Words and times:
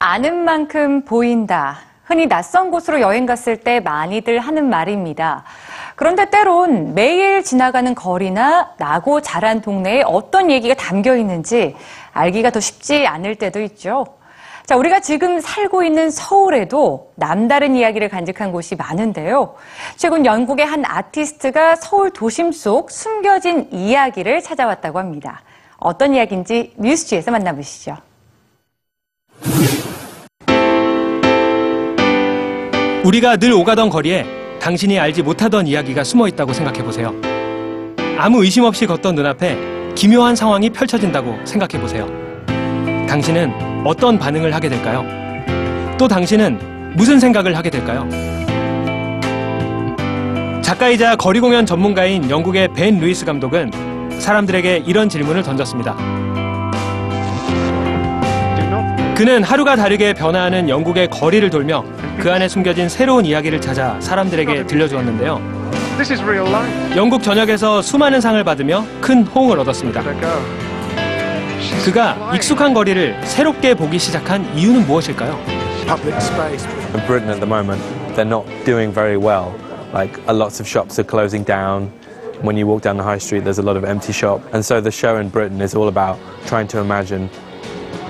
아는 0.00 0.44
만큼 0.44 1.04
보인다. 1.04 1.80
흔히 2.04 2.28
낯선 2.28 2.70
곳으로 2.70 3.00
여행 3.00 3.26
갔을 3.26 3.56
때 3.56 3.80
많이들 3.80 4.38
하는 4.38 4.70
말입니다. 4.70 5.42
그런데 5.96 6.30
때론 6.30 6.94
매일 6.94 7.42
지나가는 7.42 7.96
거리나 7.96 8.74
나고 8.78 9.20
자란 9.20 9.60
동네에 9.60 10.04
어떤 10.06 10.52
얘기가 10.52 10.74
담겨 10.76 11.16
있는지 11.16 11.74
알기가 12.12 12.50
더 12.50 12.60
쉽지 12.60 13.08
않을 13.08 13.34
때도 13.34 13.60
있죠. 13.62 14.06
자, 14.66 14.76
우리가 14.76 15.00
지금 15.00 15.40
살고 15.40 15.82
있는 15.82 16.10
서울에도 16.10 17.10
남다른 17.16 17.74
이야기를 17.74 18.08
간직한 18.08 18.52
곳이 18.52 18.76
많은데요. 18.76 19.56
최근 19.96 20.24
영국의 20.24 20.64
한 20.64 20.84
아티스트가 20.86 21.74
서울 21.74 22.10
도심 22.12 22.52
속 22.52 22.92
숨겨진 22.92 23.68
이야기를 23.72 24.42
찾아왔다고 24.42 25.00
합니다. 25.00 25.42
어떤 25.76 26.14
이야기인지 26.14 26.74
뉴스지에서 26.76 27.32
만나보시죠. 27.32 27.96
우리가 33.08 33.38
늘 33.38 33.52
오가던 33.52 33.88
거리에 33.88 34.26
당신이 34.60 34.98
알지 34.98 35.22
못하던 35.22 35.66
이야기가 35.66 36.04
숨어 36.04 36.28
있다고 36.28 36.52
생각해 36.52 36.82
보세요. 36.82 37.14
아무 38.18 38.44
의심 38.44 38.64
없이 38.64 38.84
걷던 38.84 39.14
눈앞에 39.14 39.56
기묘한 39.94 40.36
상황이 40.36 40.68
펼쳐진다고 40.68 41.38
생각해 41.46 41.80
보세요. 41.80 42.06
당신은 43.08 43.86
어떤 43.86 44.18
반응을 44.18 44.54
하게 44.54 44.68
될까요? 44.68 45.06
또 45.96 46.06
당신은 46.06 46.92
무슨 46.96 47.18
생각을 47.18 47.56
하게 47.56 47.70
될까요? 47.70 48.06
작가이자 50.60 51.16
거리 51.16 51.40
공연 51.40 51.64
전문가인 51.64 52.28
영국의 52.28 52.68
벤 52.74 53.00
루이스 53.00 53.24
감독은 53.24 53.70
사람들에게 54.18 54.82
이런 54.86 55.08
질문을 55.08 55.42
던졌습니다. 55.42 55.96
그는 59.16 59.42
하루가 59.42 59.76
다르게 59.76 60.12
변화하는 60.12 60.68
영국의 60.68 61.08
거리를 61.08 61.48
돌며 61.48 61.82
그 62.19 62.31
안에 62.31 62.47
숨겨진 62.47 62.89
새로운 62.89 63.25
이야기를 63.25 63.61
찾아 63.61 63.99
사람들에게 63.99 64.65
들려주었는데요. 64.67 65.41
This 65.97 66.13
is 66.13 66.21
real 66.21 66.47
life. 66.47 66.97
영국 66.97 67.21
전역에서 67.23 67.81
수많은 67.81 68.21
상을 68.21 68.41
받으며 68.43 68.85
큰 69.01 69.23
호응을 69.23 69.59
얻었습니다. 69.59 70.01
Let 70.01 70.15
her 70.15 70.21
go. 70.21 70.41
She's 71.59 71.85
그가 71.85 72.13
flying. 72.13 72.35
익숙한 72.35 72.73
거리를 72.73 73.19
새롭게 73.25 73.73
보기 73.73 73.99
시작한 73.99 74.45
이유는 74.57 74.85
무엇일까요? 74.87 75.39
public 75.85 76.15
space. 76.21 76.65
In 76.93 77.05
Britain 77.05 77.29
at 77.29 77.39
the 77.39 77.47
moment, 77.47 77.81
they're 78.15 78.25
not 78.25 78.45
doing 78.65 78.91
very 78.93 79.17
well. 79.17 79.53
Like, 79.93 80.17
uh, 80.27 80.33
lots 80.33 80.59
of 80.59 80.67
shops 80.67 80.97
are 80.99 81.03
closing 81.03 81.43
down. 81.43 81.91
When 82.41 82.57
you 82.57 82.65
walk 82.67 82.81
down 82.81 82.97
the 82.97 83.03
high 83.03 83.19
street, 83.19 83.43
there's 83.43 83.59
a 83.59 83.63
lot 83.63 83.77
of 83.77 83.83
empty 83.83 84.11
shop. 84.13 84.41
And 84.53 84.63
so 84.65 84.81
the 84.81 84.91
show 84.91 85.17
in 85.17 85.29
Britain 85.29 85.61
is 85.61 85.75
all 85.75 85.87
about 85.87 86.17
trying 86.45 86.67
to 86.69 86.79
imagine 86.79 87.29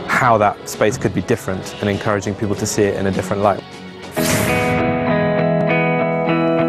how 0.08 0.38
that 0.38 0.56
space 0.70 0.98
could 0.98 1.14
be 1.14 1.22
different 1.22 1.76
and 1.82 1.90
encouraging 1.90 2.34
people 2.36 2.56
to 2.56 2.66
see 2.66 2.84
it 2.84 2.96
in 2.96 3.08
a 3.08 3.12
different 3.12 3.42
light. 3.44 3.62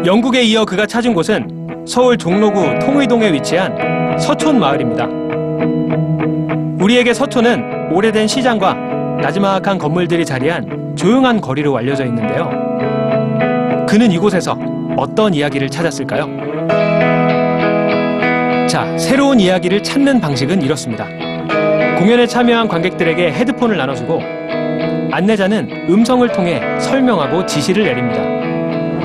영국에 0.04 0.42
이어 0.42 0.64
그가 0.64 0.86
찾은 0.86 1.12
곳은 1.12 1.84
서울 1.86 2.16
종로구 2.16 2.78
통의동에 2.78 3.32
위치한 3.34 4.18
서촌 4.18 4.58
마을입니다. 4.58 5.06
우리에게 6.82 7.12
서촌은 7.12 7.92
오래된 7.92 8.26
시장과 8.26 8.72
나지막한 9.20 9.76
건물들이 9.76 10.24
자리한 10.24 10.96
조용한 10.96 11.42
거리로 11.42 11.76
알려져 11.76 12.06
있는데요. 12.06 12.48
그는 13.86 14.10
이곳에서 14.10 14.58
어떤 14.96 15.34
이야기를 15.34 15.68
찾았을까요? 15.68 16.26
자, 18.66 18.96
새로운 18.96 19.38
이야기를 19.38 19.82
찾는 19.82 20.20
방식은 20.20 20.62
이렇습니다. 20.62 21.04
공연에 21.98 22.26
참여한 22.26 22.68
관객들에게 22.68 23.32
헤드폰을 23.32 23.76
나눠주고 23.76 24.22
안내자는 25.12 25.88
음성을 25.90 26.26
통해 26.32 26.62
설명하고 26.80 27.44
지시를 27.44 27.84
내립니다. 27.84 28.39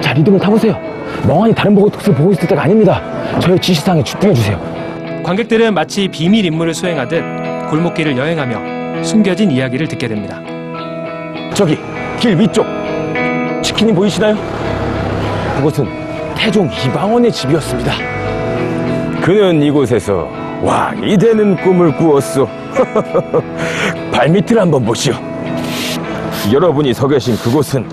자, 0.06 0.14
리듬을 0.14 0.40
타보세요. 0.40 0.80
멍하니 1.28 1.56
다른 1.56 1.74
보고특수 1.74 2.14
보고 2.14 2.32
있을 2.32 2.48
때가 2.48 2.62
아닙니다. 2.62 3.02
저의 3.40 3.60
지시사항에 3.60 4.04
집중해주세요. 4.04 5.24
관객들은 5.24 5.74
마치 5.74 6.08
비밀 6.08 6.46
임무를 6.46 6.76
수행하듯 6.76 7.24
골목길을 7.72 8.16
여행하며 8.16 9.04
숨겨진 9.04 9.50
이야기를 9.50 9.88
듣게 9.88 10.08
됩니다. 10.08 10.40
저기, 11.56 11.80
길 12.20 12.38
위쪽. 12.40 12.68
치킨이 13.64 13.94
보이시나요? 13.96 14.38
그곳은 15.56 15.88
태종 16.36 16.70
이방원의 16.72 17.32
집이었습니다. 17.32 17.92
그는 19.24 19.64
이곳에서 19.64 20.30
왕이 20.62 21.18
되는 21.18 21.56
꿈을 21.56 21.98
꾸었소. 21.98 22.48
발밑을 24.14 24.62
한번 24.62 24.86
보시오. 24.86 25.16
여러분이 26.54 26.94
서 26.94 27.08
계신 27.08 27.36
그곳은 27.38 27.90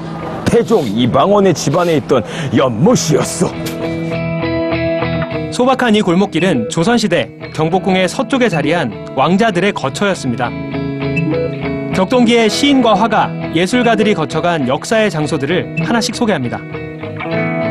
태종 0.53 0.87
이방원의 0.87 1.55
집안에 1.55 1.97
있던 1.97 2.23
연못이었소. 2.55 3.47
소박한 5.51 5.95
이 5.95 6.03
골목길은 6.03 6.69
조선시대 6.69 7.31
경복궁의 7.55 8.07
서쪽에 8.07 8.51
자리한 8.51 9.07
왕자들의 9.17 9.73
거처였습니다. 9.73 10.51
격동기의 11.95 12.51
시인과 12.51 12.93
화가, 12.93 13.55
예술가들이 13.55 14.13
거쳐간 14.13 14.69
역사의 14.69 15.11
장소들을 15.11 15.77
하나씩 15.87 16.15
소개합니다. 16.15 16.61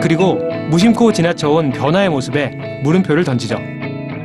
그리고 0.02 0.40
무심코 0.72 1.14
지나쳐온 1.14 1.72
변화의 1.72 2.10
모습에 2.10 2.82
물음표를 2.84 3.24
던지죠. 3.24 3.60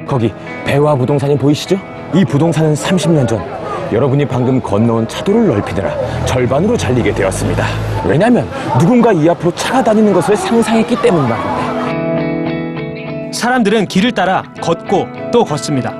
거기 0.08 0.32
배와 0.64 0.94
부동산이 0.94 1.36
보이시죠? 1.36 1.78
이 2.14 2.24
부동산은 2.24 2.72
30년 2.72 3.28
전 3.28 3.65
여러분이 3.92 4.26
방금 4.26 4.60
건너온 4.60 5.06
차도를 5.08 5.46
넓히느라 5.46 6.24
절반으로 6.26 6.76
잘리게 6.76 7.14
되었습니다. 7.14 7.64
왜냐하면 8.06 8.48
누군가 8.78 9.12
이 9.12 9.28
앞으로 9.28 9.54
차가 9.54 9.82
다니는 9.82 10.12
것을 10.12 10.36
상상했기 10.36 11.00
때문 11.02 11.28
말입니다. 11.28 11.76
사람들은 13.32 13.86
길을 13.86 14.12
따라 14.12 14.42
걷고 14.60 15.06
또 15.32 15.44
걷습니다. 15.44 15.94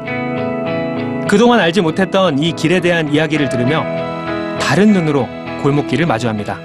그동안 1.28 1.60
알지 1.60 1.80
못했던 1.80 2.38
이 2.38 2.52
길에 2.52 2.80
대한 2.80 3.12
이야기를 3.12 3.48
들으며 3.48 3.84
다른 4.60 4.92
눈으로 4.92 5.28
골목길을 5.62 6.06
마주합니다. 6.06 6.58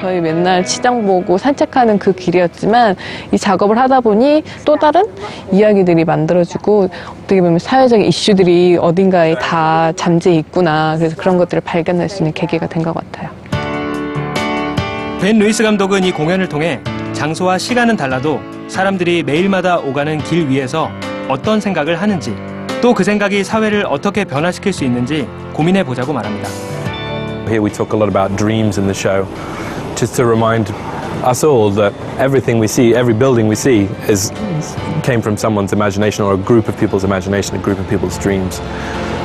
저희 0.00 0.20
맨날 0.20 0.64
시장 0.64 1.04
보고 1.04 1.36
산책하는 1.36 1.98
그 1.98 2.12
길이었지만 2.12 2.94
이 3.32 3.38
작업을 3.38 3.76
하다 3.78 4.00
보니 4.00 4.44
또 4.64 4.76
다른 4.76 5.02
이야기들이 5.50 6.04
만들어지고 6.04 6.88
어떻게 7.24 7.40
보면 7.40 7.58
사회적인 7.58 8.06
이슈들이 8.06 8.78
어딘가에 8.80 9.34
다 9.34 9.92
잠재 9.96 10.32
있구나 10.34 10.96
그래서 10.96 11.16
그런 11.16 11.36
것들을 11.36 11.60
발견할 11.62 12.08
수 12.08 12.18
있는 12.18 12.32
계기가 12.32 12.66
된 12.68 12.78
것 12.84 12.94
같아요. 12.94 13.28
벤 15.20 15.36
루이스 15.40 15.64
감독은 15.64 16.04
이 16.04 16.12
공연을 16.12 16.48
통해 16.48 16.80
장소와 17.12 17.58
시간은 17.58 17.96
달라도 17.96 18.40
사람들이 18.68 19.24
매일마다 19.24 19.78
오가는 19.78 20.18
길 20.18 20.48
위에서 20.48 20.90
어떤 21.28 21.60
생각을 21.60 22.00
하는지 22.00 22.32
또 22.80 22.94
그 22.94 23.02
생각이 23.02 23.42
사회를 23.42 23.84
어떻게 23.88 24.24
변화시킬 24.24 24.72
수 24.72 24.84
있는지 24.84 25.26
고민해 25.54 25.82
보자고 25.82 26.12
말합니다. 26.12 26.48
Here 27.48 27.60
we 27.64 27.72
talk 27.72 27.92
a 27.92 27.98
lot 28.00 28.08
about 28.08 28.36
dreams 28.36 28.78
in 28.78 28.86
the 28.86 28.94
show, 28.94 29.26
just 29.98 30.14
to 30.14 30.24
remind 30.24 30.68
us 31.24 31.42
all 31.42 31.70
that 31.70 31.92
everything 32.18 32.58
we 32.60 32.68
see, 32.68 32.94
every 32.94 33.14
building 33.14 33.48
we 33.48 33.56
see, 33.56 33.82
is 34.08 34.30
came 35.02 35.20
from 35.20 35.36
someone's 35.36 35.72
imagination 35.72 36.24
or 36.24 36.34
a 36.34 36.36
group 36.36 36.68
of 36.68 36.78
people's 36.78 37.02
imagination, 37.02 37.56
a 37.56 37.62
group 37.62 37.78
of 37.78 37.88
people's 37.88 38.16
dreams. 38.18 38.56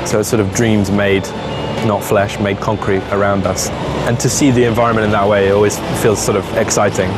So 0.10 0.20
it's 0.20 0.30
sort 0.30 0.40
of 0.40 0.52
dreams 0.54 0.90
made, 0.90 1.24
not 1.86 2.04
flesh, 2.04 2.40
made 2.40 2.58
concrete 2.58 3.04
around 3.12 3.46
us. 3.46 3.70
And 4.08 4.20
to 4.20 4.30
see 4.30 4.50
the 4.50 4.64
environment 4.64 5.06
in 5.06 5.12
that 5.12 5.28
way 5.28 5.52
always 5.52 5.78
feels 6.02 6.24
sort 6.24 6.38
of 6.38 6.58
exciting. 6.58 7.10